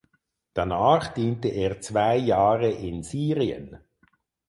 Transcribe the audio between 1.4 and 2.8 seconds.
er zwei Jahre